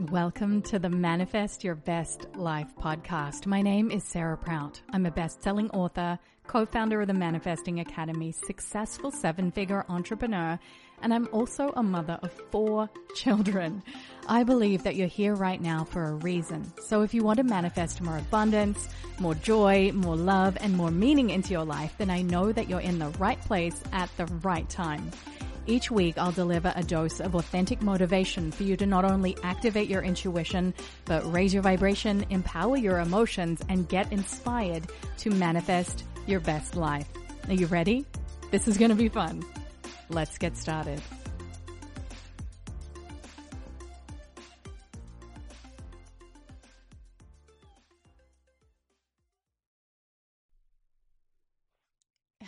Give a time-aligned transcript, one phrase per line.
[0.00, 3.46] Welcome to the Manifest Your Best Life podcast.
[3.46, 4.80] My name is Sarah Prout.
[4.92, 10.56] I'm a best-selling author, co-founder of the Manifesting Academy, successful seven-figure entrepreneur,
[11.02, 13.82] and I'm also a mother of four children.
[14.28, 16.72] I believe that you're here right now for a reason.
[16.86, 18.88] So if you want to manifest more abundance,
[19.18, 22.78] more joy, more love, and more meaning into your life, then I know that you're
[22.78, 25.10] in the right place at the right time.
[25.68, 29.86] Each week, I'll deliver a dose of authentic motivation for you to not only activate
[29.90, 30.72] your intuition,
[31.04, 34.84] but raise your vibration, empower your emotions, and get inspired
[35.18, 37.06] to manifest your best life.
[37.48, 38.06] Are you ready?
[38.50, 39.44] This is going to be fun.
[40.08, 41.02] Let's get started.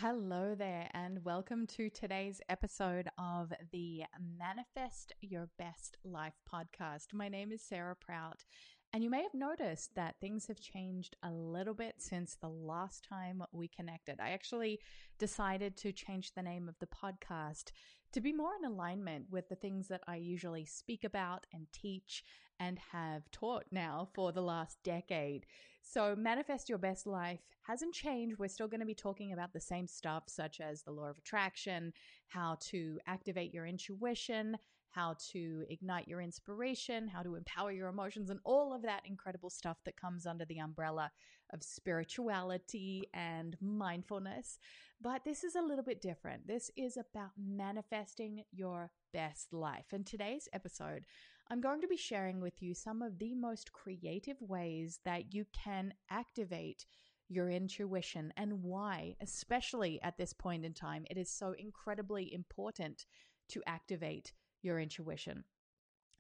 [0.01, 4.05] Hello there, and welcome to today's episode of the
[4.39, 7.13] Manifest Your Best Life podcast.
[7.13, 8.47] My name is Sarah Prout,
[8.95, 13.07] and you may have noticed that things have changed a little bit since the last
[13.07, 14.21] time we connected.
[14.21, 14.79] I actually
[15.19, 17.73] decided to change the name of the podcast
[18.13, 22.25] to be more in alignment with the things that I usually speak about and teach
[22.61, 25.47] and have taught now for the last decade.
[25.83, 28.39] So, Manifest Your Best Life hasn't changed.
[28.39, 31.19] We're still going to be talking about the same stuff, such as the law of
[31.19, 31.93] attraction,
[32.29, 34.57] how to activate your intuition,
[34.91, 39.51] how to ignite your inspiration, how to empower your emotions, and all of that incredible
[39.51, 41.11] stuff that comes under the umbrella
[41.53, 44.59] of spirituality and mindfulness.
[45.01, 46.47] But this is a little bit different.
[46.47, 49.87] This is about manifesting your best life.
[49.93, 51.07] In today's episode,
[51.51, 55.47] I'm going to be sharing with you some of the most creative ways that you
[55.53, 56.87] can activate
[57.29, 63.05] your intuition and why, especially at this point in time, it is so incredibly important
[63.49, 65.43] to activate your intuition.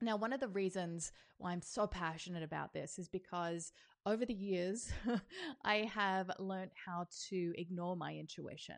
[0.00, 3.70] Now, one of the reasons why I'm so passionate about this is because
[4.06, 4.90] over the years,
[5.64, 8.76] I have learned how to ignore my intuition.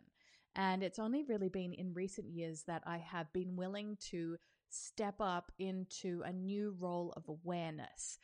[0.55, 4.37] And it's only really been in recent years that I have been willing to
[4.73, 8.17] step up into a new role of awareness.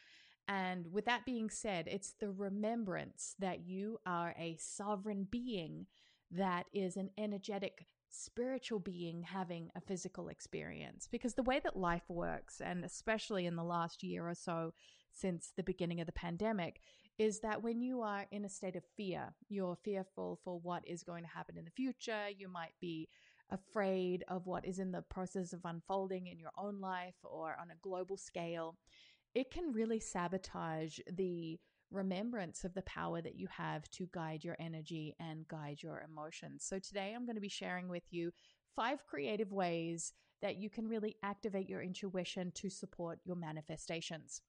[0.48, 5.86] And with that being said, it's the remembrance that you are a sovereign being
[6.32, 11.08] that is an energetic spiritual being having a physical experience.
[11.12, 14.74] Because the way that life works, and especially in the last year or so
[15.12, 16.82] since the beginning of the pandemic,
[17.20, 21.04] is that when you are in a state of fear, you're fearful for what is
[21.04, 22.30] going to happen in the future.
[22.36, 23.10] You might be
[23.52, 27.72] afraid of what is in the process of unfolding in your own life or on
[27.72, 28.78] a global scale,
[29.34, 31.60] it can really sabotage the
[31.92, 36.64] remembrance of the power that you have to guide your energy and guide your emotions.
[36.64, 38.32] So, today I'm going to be sharing with you
[38.76, 44.42] five creative ways that you can really activate your intuition to support your manifestations.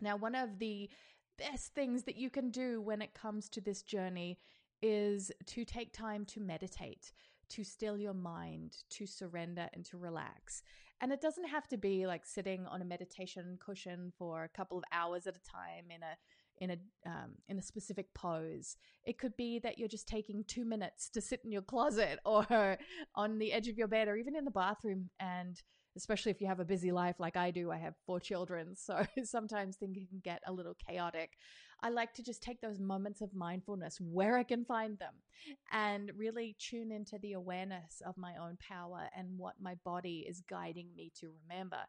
[0.00, 0.90] Now, one of the
[1.38, 4.38] best things that you can do when it comes to this journey
[4.82, 7.12] is to take time to meditate
[7.50, 10.62] to still your mind, to surrender and to relax.
[11.00, 14.78] And it doesn't have to be like sitting on a meditation cushion for a couple
[14.78, 16.16] of hours at a time in a
[16.58, 18.76] in a um, in a specific pose.
[19.04, 22.78] It could be that you're just taking two minutes to sit in your closet or
[23.14, 25.60] on the edge of your bed or even in the bathroom and
[25.96, 27.70] especially if you have a busy life like I do.
[27.70, 31.32] I have four children, so sometimes things can get a little chaotic.
[31.82, 35.14] I like to just take those moments of mindfulness where I can find them
[35.72, 40.42] and really tune into the awareness of my own power and what my body is
[40.48, 41.80] guiding me to remember.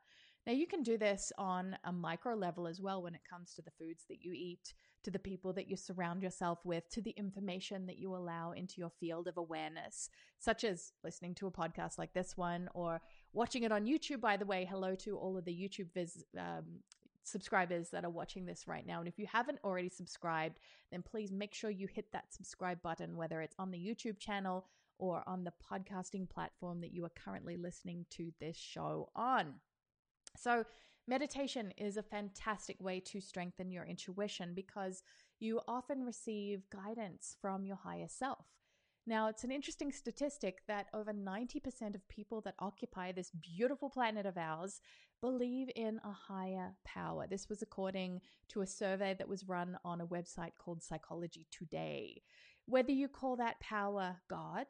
[0.48, 3.62] Now, you can do this on a micro level as well when it comes to
[3.62, 7.14] the foods that you eat, to the people that you surround yourself with, to the
[7.18, 10.10] information that you allow into your field of awareness,
[10.40, 13.02] such as listening to a podcast like this one or
[13.34, 14.22] watching it on YouTube.
[14.22, 16.80] By the way, hello to all of the YouTube vis- um,
[17.24, 19.00] subscribers that are watching this right now.
[19.00, 20.60] And if you haven't already subscribed,
[20.94, 24.66] then please make sure you hit that subscribe button, whether it's on the YouTube channel
[24.98, 29.56] or on the podcasting platform that you are currently listening to this show on.
[30.38, 30.66] So,
[31.08, 35.04] meditation is a fantastic way to strengthen your intuition because
[35.40, 38.46] you often receive guidance from your higher self.
[39.08, 44.26] Now, it's an interesting statistic that over 90% of people that occupy this beautiful planet
[44.26, 44.82] of ours
[45.22, 47.26] believe in a higher power.
[47.26, 48.20] This was according
[48.50, 52.22] to a survey that was run on a website called Psychology Today.
[52.66, 54.66] Whether you call that power God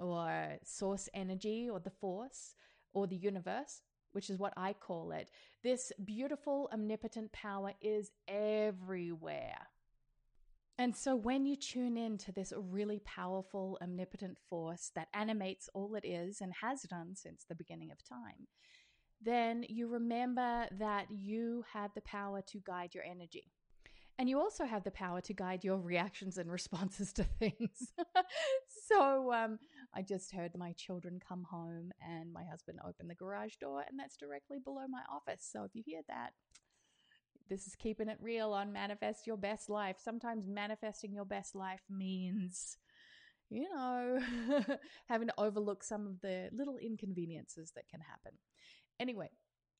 [0.00, 2.56] or source energy or the force
[2.92, 3.82] or the universe,
[4.12, 5.30] which is what I call it,
[5.62, 9.58] this beautiful, omnipotent power is everywhere.
[10.78, 15.96] And so when you tune in to this really powerful, omnipotent force that animates all
[15.96, 18.46] it is and has done since the beginning of time,
[19.20, 23.50] then you remember that you have the power to guide your energy.
[24.20, 27.92] And you also have the power to guide your reactions and responses to things.
[28.86, 29.58] so um,
[29.94, 33.98] I just heard my children come home and my husband open the garage door, and
[33.98, 35.48] that's directly below my office.
[35.50, 36.32] So if you hear that,
[37.48, 39.96] this is keeping it real on Manifest Your Best Life.
[39.98, 42.76] Sometimes manifesting your best life means,
[43.48, 44.20] you know,
[45.08, 48.32] having to overlook some of the little inconveniences that can happen.
[49.00, 49.30] Anyway,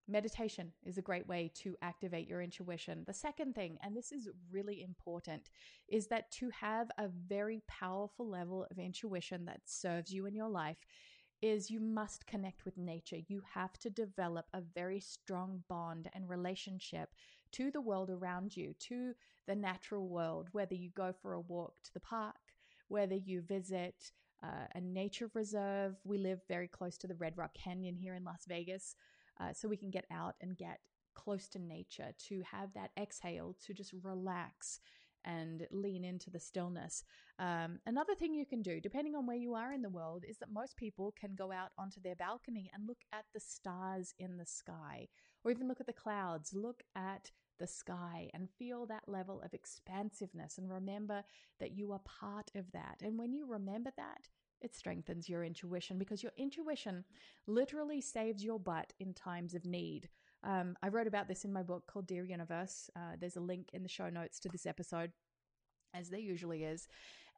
[0.08, 3.04] meditation is a great way to activate your intuition.
[3.06, 5.50] The second thing, and this is really important,
[5.88, 10.48] is that to have a very powerful level of intuition that serves you in your
[10.48, 10.78] life
[11.40, 13.18] is you must connect with nature.
[13.28, 17.10] You have to develop a very strong bond and relationship
[17.52, 19.14] to the world around you, to
[19.46, 22.36] the natural world, whether you go for a walk to the park,
[22.88, 24.12] whether you visit
[24.42, 25.96] uh, a nature reserve.
[26.04, 28.96] We live very close to the Red Rock Canyon here in Las Vegas,
[29.40, 30.80] uh, so we can get out and get
[31.14, 34.80] close to nature to have that exhale, to just relax
[35.24, 37.04] and lean into the stillness.
[37.38, 40.38] Um, another thing you can do, depending on where you are in the world, is
[40.38, 44.36] that most people can go out onto their balcony and look at the stars in
[44.36, 45.08] the sky,
[45.44, 49.52] or even look at the clouds, look at the sky and feel that level of
[49.52, 51.24] expansiveness and remember
[51.58, 52.98] that you are part of that.
[53.02, 54.28] And when you remember that,
[54.60, 57.04] it strengthens your intuition because your intuition
[57.46, 60.08] literally saves your butt in times of need.
[60.44, 62.90] Um, I wrote about this in my book called Dear Universe.
[62.96, 65.12] Uh, there's a link in the show notes to this episode,
[65.94, 66.88] as there usually is.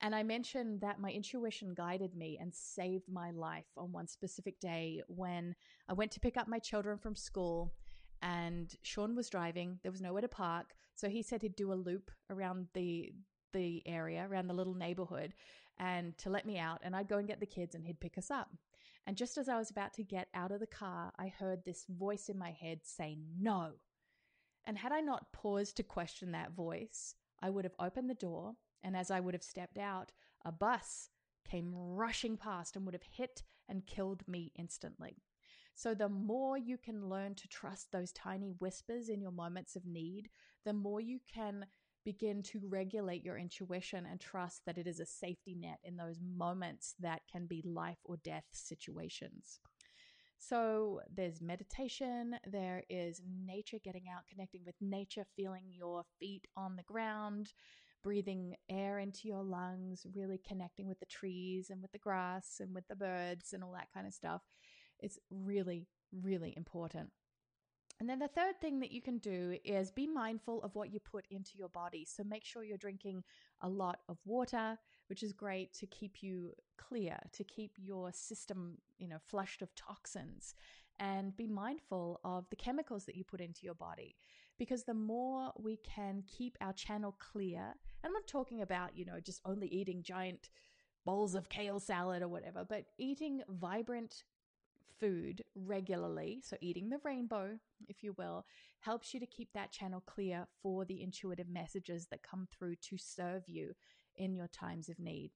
[0.03, 4.59] And I mentioned that my intuition guided me and saved my life on one specific
[4.61, 5.55] day when
[5.89, 7.75] I went to pick up my children from school
[8.23, 9.79] and Sean was driving.
[9.83, 13.13] There was nowhere to park, so he said he'd do a loop around the
[13.53, 15.35] the area, around the little neighborhood,
[15.81, 16.79] and to let me out.
[16.85, 18.51] And I'd go and get the kids, and he'd pick us up.
[19.07, 21.87] And just as I was about to get out of the car, I heard this
[21.89, 23.73] voice in my head say no.
[24.67, 28.55] And had I not paused to question that voice, I would have opened the door,
[28.85, 30.13] and as I would have stepped out,
[30.45, 31.09] a bus
[31.49, 35.17] came rushing past and would have hit and killed me instantly.
[35.75, 39.87] So, the more you can learn to trust those tiny whispers in your moments of
[39.87, 40.29] need,
[40.65, 41.65] the more you can
[42.05, 46.19] begin to regulate your intuition and trust that it is a safety net in those
[46.21, 49.61] moments that can be life or death situations.
[50.39, 56.77] So, there's meditation, there is nature, getting out, connecting with nature, feeling your feet on
[56.77, 57.53] the ground,
[58.03, 62.75] breathing air into your lungs, really connecting with the trees and with the grass and
[62.75, 64.41] with the birds and all that kind of stuff.
[64.99, 67.11] It's really, really important.
[68.01, 70.99] And then the third thing that you can do is be mindful of what you
[71.01, 72.07] put into your body.
[72.07, 73.23] So make sure you're drinking
[73.61, 78.79] a lot of water, which is great to keep you clear, to keep your system,
[78.99, 80.55] you know, flushed of toxins.
[80.99, 84.17] And be mindful of the chemicals that you put into your body.
[84.59, 89.05] Because the more we can keep our channel clear, and I'm not talking about, you
[89.07, 90.51] know, just only eating giant
[91.07, 94.25] bowls of kale salad or whatever, but eating vibrant,
[95.01, 97.59] food regularly, so eating the rainbow,
[97.89, 98.45] if you will,
[98.81, 102.97] helps you to keep that channel clear for the intuitive messages that come through to
[102.99, 103.73] serve you
[104.17, 105.33] in your times of need.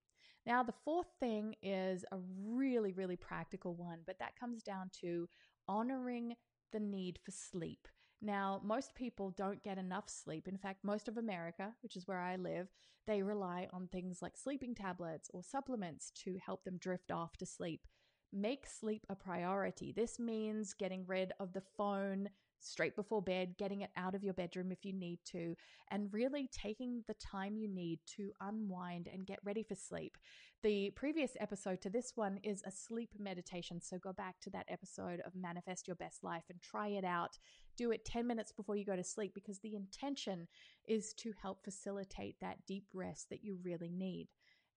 [0.47, 5.29] Now, the fourth thing is a really, really practical one, but that comes down to
[5.67, 6.35] honoring
[6.73, 7.89] the need for sleep.
[8.21, 10.47] Now, most people don't get enough sleep.
[10.47, 12.69] In fact, most of America, which is where I live,
[13.07, 17.47] they rely on things like sleeping tablets or supplements to help them drift off to
[17.47, 17.87] sleep
[18.35, 19.93] make sleep a priority.
[19.93, 22.29] This means getting rid of the phone
[22.65, 25.55] straight before bed, getting it out of your bedroom if you need to,
[25.91, 30.17] and really taking the time you need to unwind and get ready for sleep.
[30.63, 33.81] The previous episode to this one is a sleep meditation.
[33.83, 37.39] So go back to that episode of Manifest Your Best Life and try it out.
[37.77, 40.49] Do it 10 minutes before you go to sleep because the intention
[40.89, 44.29] is to help facilitate that deep rest that you really need.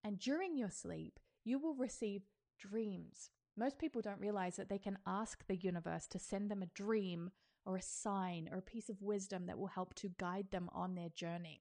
[0.04, 2.22] And during your sleep, you will receive
[2.58, 3.30] dreams.
[3.58, 7.30] Most people don't realize that they can ask the universe to send them a dream
[7.66, 10.94] or a sign or a piece of wisdom that will help to guide them on
[10.94, 11.60] their journey.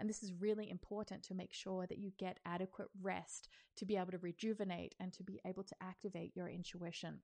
[0.00, 3.96] And this is really important to make sure that you get adequate rest to be
[3.96, 7.20] able to rejuvenate and to be able to activate your intuition.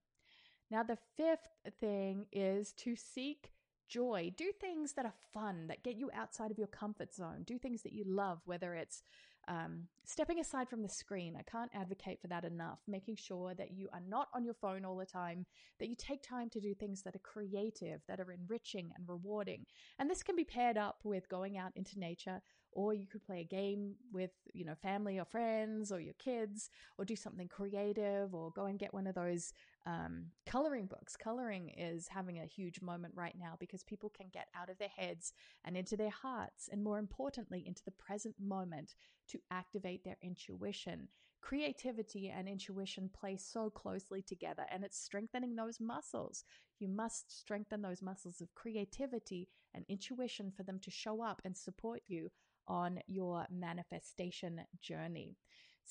[0.70, 1.48] Now, the fifth
[1.80, 3.52] thing is to seek
[3.88, 4.32] joy.
[4.36, 7.42] Do things that are fun, that get you outside of your comfort zone.
[7.44, 9.02] Do things that you love, whether it's
[9.48, 11.36] um, stepping aside from the screen.
[11.38, 12.78] I can't advocate for that enough.
[12.86, 15.46] Making sure that you are not on your phone all the time,
[15.78, 19.66] that you take time to do things that are creative, that are enriching and rewarding.
[19.98, 22.42] And this can be paired up with going out into nature
[22.72, 26.70] or you could play a game with, you know, family or friends or your kids,
[26.98, 29.52] or do something creative, or go and get one of those
[29.86, 31.16] um, coloring books.
[31.16, 34.88] Coloring is having a huge moment right now because people can get out of their
[34.88, 35.32] heads
[35.64, 38.94] and into their hearts, and more importantly, into the present moment
[39.28, 41.08] to activate their intuition.
[41.40, 46.44] Creativity and intuition play so closely together, and it's strengthening those muscles.
[46.78, 51.56] You must strengthen those muscles of creativity and intuition for them to show up and
[51.56, 52.30] support you
[52.68, 55.36] on your manifestation journey.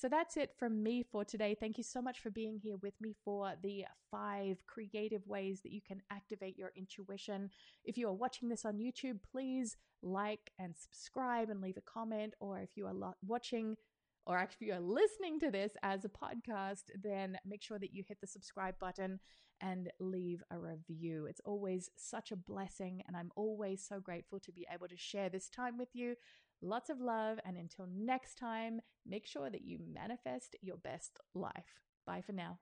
[0.00, 1.54] So that's it from me for today.
[1.60, 5.72] Thank you so much for being here with me for the five creative ways that
[5.72, 7.50] you can activate your intuition.
[7.84, 12.32] If you are watching this on YouTube, please like and subscribe and leave a comment.
[12.40, 13.76] Or if you are watching,
[14.24, 18.02] or actually you are listening to this as a podcast, then make sure that you
[18.08, 19.20] hit the subscribe button
[19.60, 21.26] and leave a review.
[21.26, 25.28] It's always such a blessing, and I'm always so grateful to be able to share
[25.28, 26.14] this time with you.
[26.62, 27.38] Lots of love.
[27.44, 31.80] And until next time, make sure that you manifest your best life.
[32.06, 32.58] Bye for now.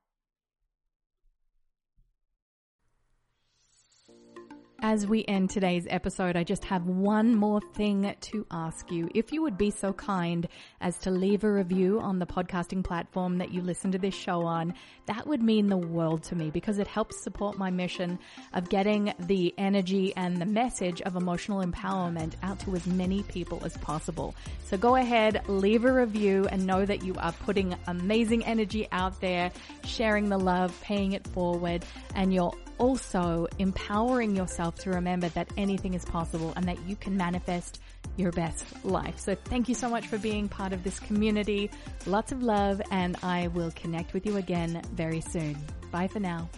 [4.80, 9.08] As we end today's episode, I just have one more thing to ask you.
[9.12, 10.46] If you would be so kind
[10.80, 14.42] as to leave a review on the podcasting platform that you listen to this show
[14.42, 14.72] on,
[15.06, 18.20] that would mean the world to me because it helps support my mission
[18.52, 23.60] of getting the energy and the message of emotional empowerment out to as many people
[23.64, 24.32] as possible.
[24.62, 29.20] So go ahead, leave a review and know that you are putting amazing energy out
[29.20, 29.50] there,
[29.84, 35.94] sharing the love, paying it forward, and you're also empowering yourself to remember that anything
[35.94, 37.80] is possible and that you can manifest
[38.16, 39.18] your best life.
[39.18, 41.70] So thank you so much for being part of this community.
[42.06, 45.56] Lots of love and I will connect with you again very soon.
[45.90, 46.48] Bye for now.